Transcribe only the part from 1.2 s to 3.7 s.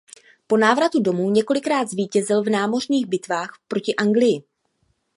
několikrát zvítězil v námořních bitvách